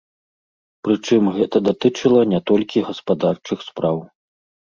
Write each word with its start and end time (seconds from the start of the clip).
Прычым 0.87 1.23
гэта 1.35 1.57
датычыла 1.67 2.21
не 2.33 2.39
толькі 2.51 2.85
гаспадарчых 2.87 3.59
спраў. 3.69 3.97